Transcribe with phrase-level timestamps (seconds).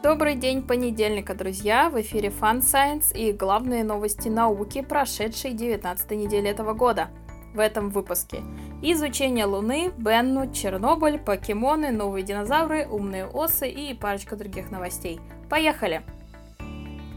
[0.00, 1.90] Добрый день понедельника, друзья!
[1.90, 7.08] В эфире Fun Science и главные новости науки, прошедшей 19 недели этого года.
[7.52, 8.42] В этом выпуске
[8.80, 15.18] изучение Луны, Бенну, Чернобыль, покемоны, новые динозавры, умные осы и парочка других новостей.
[15.50, 16.04] Поехали!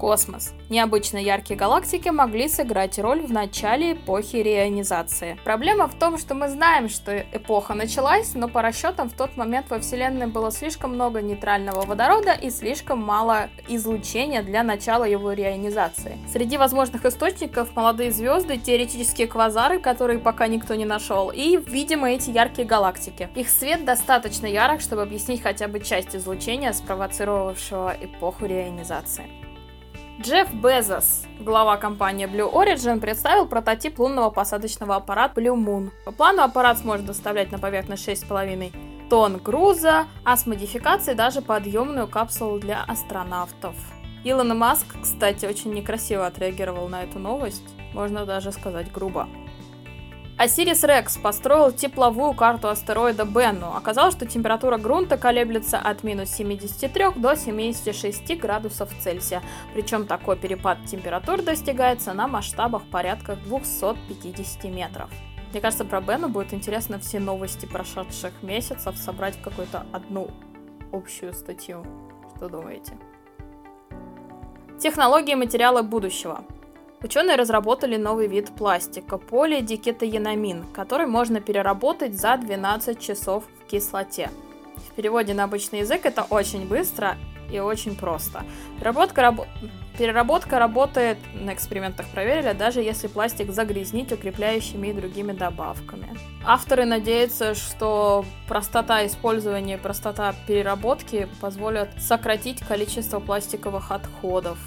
[0.02, 0.54] Космос.
[0.72, 5.38] Необычно яркие галактики могли сыграть роль в начале эпохи реионизации.
[5.44, 9.70] Проблема в том, что мы знаем, что эпоха началась, но по расчетам в тот момент
[9.70, 16.18] во Вселенной было слишком много нейтрального водорода и слишком мало излучения для начала его реионизации.
[16.34, 22.32] Среди возможных источников молодые звезды, теоретические квазары, которые пока никто не нашел, и, видимо, эти
[22.32, 23.30] яркие галактики.
[23.36, 29.51] Их свет достаточно ярок, чтобы объяснить хотя бы часть излучения, спровоцировавшего эпоху реионизации.
[30.20, 35.90] Джефф Безос, глава компании Blue Origin, представил прототип лунного посадочного аппарата Blue Moon.
[36.06, 38.72] По плану аппарат сможет доставлять на поверхность 6,5
[39.10, 43.74] тонн груза, а с модификацией даже подъемную капсулу для астронавтов.
[44.24, 49.28] Илон Маск, кстати, очень некрасиво отреагировал на эту новость, можно даже сказать грубо.
[50.42, 53.76] Осирис Рекс построил тепловую карту астероида Бенну.
[53.76, 59.44] Оказалось, что температура грунта колеблется от минус 73 до 76 градусов Цельсия.
[59.76, 65.12] Причем такой перепад температур достигается на масштабах порядка 250 метров.
[65.52, 70.32] Мне кажется, про Бену будет интересно все новости прошедших месяцев собрать в какую-то одну
[70.92, 71.86] общую статью.
[72.36, 72.98] Что думаете?
[74.80, 76.44] Технологии материала будущего.
[77.04, 84.30] Ученые разработали новый вид пластика– полидикетоенамин, который можно переработать за 12 часов в кислоте.
[84.92, 87.18] В переводе на обычный язык это очень быстро
[87.52, 88.44] и очень просто.
[88.78, 89.42] Переработка, раб...
[89.98, 96.08] Переработка работает, на экспериментах проверили, даже если пластик загрязнить укрепляющими и другими добавками.
[96.46, 104.58] Авторы надеются, что простота использования и простота переработки позволят сократить количество пластиковых отходов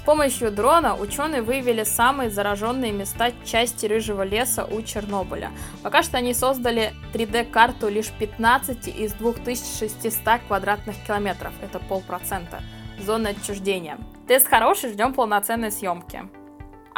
[0.00, 5.50] помощью дрона ученые выявили самые зараженные места части рыжего леса у Чернобыля.
[5.82, 12.62] Пока что они создали 3D-карту лишь 15 из 2600 квадратных километров, это полпроцента,
[13.00, 13.98] зоны отчуждения.
[14.26, 16.28] Тест хороший, ждем полноценной съемки.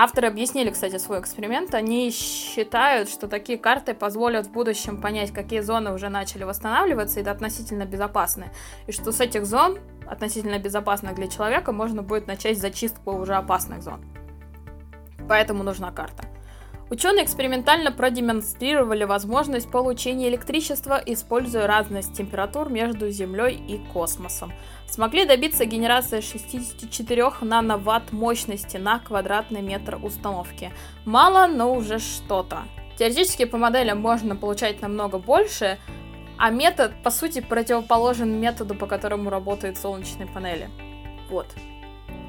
[0.02, 1.74] Авторы объяснили, кстати, свой эксперимент.
[1.74, 7.22] Они считают, что такие карты позволят в будущем понять, какие зоны уже начали восстанавливаться и
[7.22, 8.50] относительно безопасны.
[8.86, 9.78] И что с этих зон,
[10.10, 14.04] относительно безопасных для человека, можно будет начать зачистку уже опасных зон.
[15.28, 16.24] Поэтому нужна карта.
[16.90, 24.52] Ученые экспериментально продемонстрировали возможность получения электричества, используя разность температур между Землей и космосом.
[24.88, 30.72] Смогли добиться генерации 64 нановатт мощности на квадратный метр установки.
[31.04, 32.64] Мало, но уже что-то.
[32.98, 35.78] Теоретически по моделям можно получать намного больше,
[36.40, 40.70] а метод, по сути, противоположен методу, по которому работают солнечные панели.
[41.28, 41.46] Вот.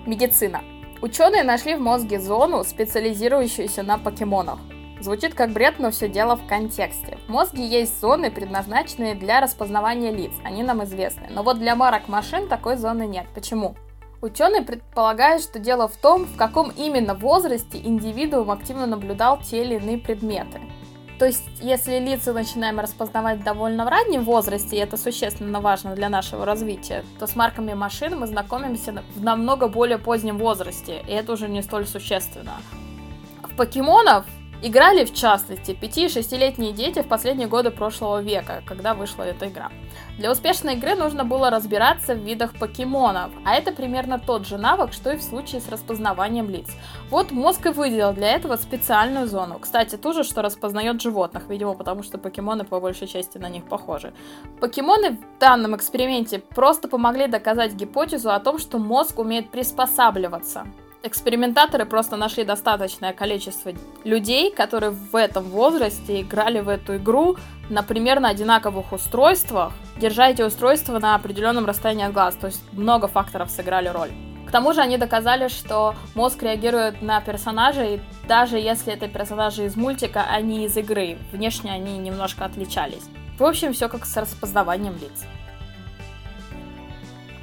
[0.05, 0.61] Медицина.
[1.01, 4.59] Ученые нашли в мозге зону, специализирующуюся на покемонах.
[4.99, 7.17] Звучит как бред, но все дело в контексте.
[7.25, 11.27] В мозге есть зоны, предназначенные для распознавания лиц, они нам известны.
[11.29, 13.27] Но вот для марок машин такой зоны нет.
[13.33, 13.75] Почему?
[14.21, 19.75] Ученые предполагают, что дело в том, в каком именно возрасте индивидуум активно наблюдал те или
[19.75, 20.59] иные предметы.
[21.21, 26.09] То есть, если лица начинаем распознавать довольно в раннем возрасте, и это существенно важно для
[26.09, 31.33] нашего развития, то с марками машин мы знакомимся в намного более позднем возрасте, и это
[31.33, 32.53] уже не столь существенно.
[33.43, 34.25] В покемонов
[34.63, 39.71] Играли, в частности, 5-6-летние дети в последние годы прошлого века, когда вышла эта игра.
[40.19, 44.93] Для успешной игры нужно было разбираться в видах покемонов, а это примерно тот же навык,
[44.93, 46.67] что и в случае с распознаванием лиц.
[47.09, 49.57] Вот мозг и выделил для этого специальную зону.
[49.59, 53.65] Кстати, ту же, что распознает животных, видимо, потому что покемоны по большей части на них
[53.65, 54.13] похожи.
[54.59, 60.67] Покемоны в данном эксперименте просто помогли доказать гипотезу о том, что мозг умеет приспосабливаться
[61.03, 63.71] экспериментаторы просто нашли достаточное количество
[64.03, 67.37] людей, которые в этом возрасте играли в эту игру
[67.69, 72.35] на примерно одинаковых устройствах, держа эти устройства на определенном расстоянии от глаз.
[72.35, 74.11] То есть много факторов сыграли роль.
[74.47, 79.77] К тому же они доказали, что мозг реагирует на персонажей, даже если это персонажи из
[79.77, 81.17] мультика, а не из игры.
[81.31, 83.05] Внешне они немножко отличались.
[83.39, 85.25] В общем, все как с распознаванием лиц.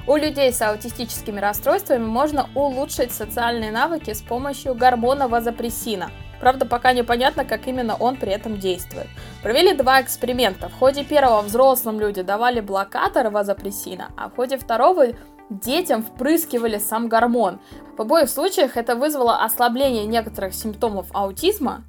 [0.09, 6.09] У людей с аутистическими расстройствами можно улучшить социальные навыки с помощью гормона вазопрессина.
[6.39, 9.05] Правда, пока непонятно, как именно он при этом действует.
[9.43, 10.67] Провели два эксперимента.
[10.67, 15.09] В ходе первого взрослым люди давали блокатор вазопрессина, а в ходе второго
[15.51, 17.59] детям впрыскивали сам гормон.
[17.95, 21.83] В обоих случаях это вызвало ослабление некоторых симптомов аутизма,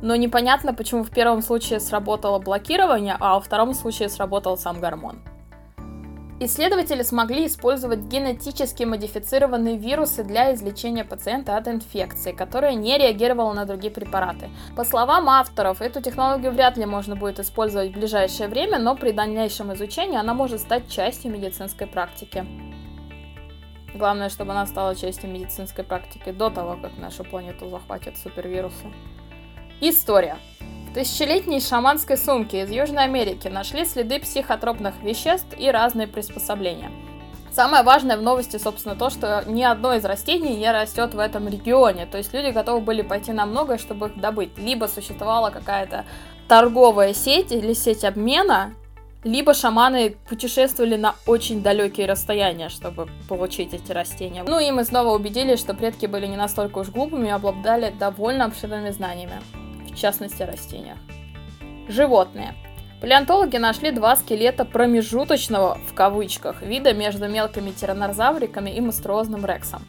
[0.00, 5.20] но непонятно, почему в первом случае сработало блокирование, а во втором случае сработал сам гормон.
[6.38, 13.64] Исследователи смогли использовать генетически модифицированные вирусы для излечения пациента от инфекции, которая не реагировала на
[13.64, 14.50] другие препараты.
[14.76, 19.12] По словам авторов, эту технологию вряд ли можно будет использовать в ближайшее время, но при
[19.12, 22.46] дальнейшем изучении она может стать частью медицинской практики.
[23.94, 28.92] Главное, чтобы она стала частью медицинской практики до того, как нашу планету захватят супервирусы.
[29.80, 30.36] История.
[30.96, 36.90] Тысячелетней шаманской сумке из Южной Америки нашли следы психотропных веществ и разные приспособления.
[37.52, 41.48] Самое важное в новости, собственно, то, что ни одно из растений не растет в этом
[41.48, 42.06] регионе.
[42.06, 44.56] То есть люди готовы были пойти на многое, чтобы их добыть.
[44.56, 46.06] Либо существовала какая-то
[46.48, 48.72] торговая сеть или сеть обмена,
[49.22, 54.44] либо шаманы путешествовали на очень далекие расстояния, чтобы получить эти растения.
[54.44, 58.46] Ну и мы снова убедились, что предки были не настолько уж глупыми и обладали довольно
[58.46, 59.42] обширными знаниями
[59.96, 60.98] в частности растениях.
[61.88, 62.54] Животные.
[63.00, 69.82] Палеонтологи нашли два скелета промежуточного, в кавычках, вида между мелкими тираннозавриками и монструозным рексом.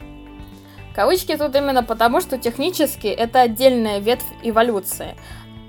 [0.94, 5.14] Кавычки тут именно потому, что технически это отдельная ветвь эволюции.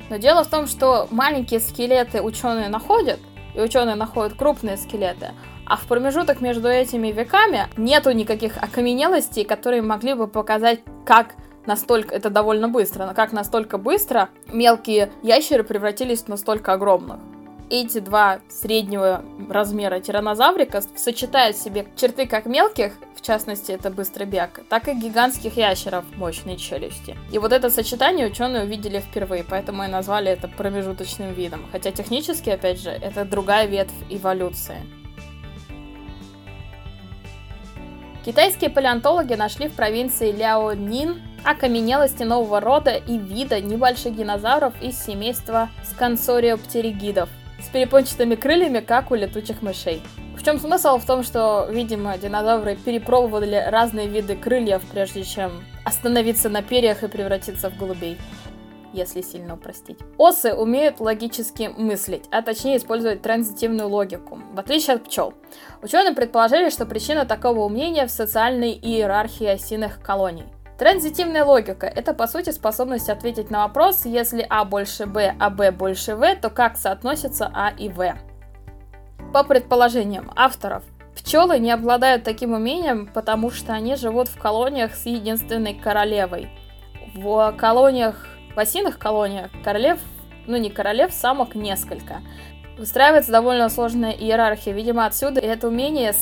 [0.09, 3.19] Но дело в том, что маленькие скелеты ученые находят,
[3.55, 5.31] и ученые находят крупные скелеты,
[5.65, 11.35] а в промежуток между этими веками нету никаких окаменелостей, которые могли бы показать, как
[11.65, 17.19] настолько, это довольно быстро, но как настолько быстро мелкие ящеры превратились в настолько огромных.
[17.71, 24.25] Эти два среднего размера тиранозаврика сочетают в себе черты как мелких, в частности это быстрый
[24.25, 27.15] бег, так и гигантских ящеров, мощные челюсти.
[27.31, 31.67] И вот это сочетание ученые увидели впервые, поэтому и назвали это промежуточным видом.
[31.71, 34.77] Хотя технически, опять же, это другая ветвь эволюции.
[38.25, 45.69] Китайские палеонтологи нашли в провинции Ляонин окаменелости нового рода и вида небольших динозавров из семейства
[45.83, 47.29] скансориоптеригидов
[47.61, 50.01] с перепончатыми крыльями, как у летучих мышей.
[50.37, 50.97] В чем смысл?
[50.97, 55.51] В том, что, видимо, динозавры перепробовали разные виды крыльев, прежде чем
[55.83, 58.17] остановиться на перьях и превратиться в голубей
[58.93, 59.99] если сильно упростить.
[60.17, 65.33] Осы умеют логически мыслить, а точнее использовать транзитивную логику, в отличие от пчел.
[65.81, 70.45] Ученые предположили, что причина такого умения в социальной иерархии осиных колоний.
[70.79, 75.71] Транзитивная логика– это, по сути, способность ответить на вопрос, если А больше Б, а Б
[75.71, 78.15] больше В, то как соотносятся А и В.
[79.33, 80.83] По предположениям авторов,
[81.17, 86.49] пчелы не обладают таким умением, потому что они живут в колониях с единственной королевой.
[87.13, 89.99] В колониях, в осиных колониях королев,
[90.47, 92.21] ну не королев, самок несколько.
[92.77, 94.71] Выстраивается довольно сложная иерархия.
[94.71, 96.13] Видимо, отсюда это умение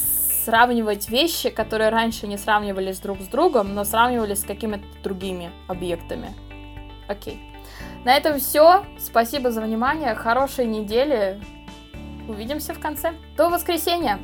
[0.47, 6.33] сравнивать вещи, которые раньше не сравнивались друг с другом, но сравнивались с какими-то другими объектами.
[7.09, 7.41] Окей.
[8.05, 8.85] На этом все.
[8.97, 10.15] Спасибо за внимание.
[10.15, 11.41] Хорошей недели.
[12.29, 13.13] Увидимся в конце.
[13.35, 14.19] До воскресенья!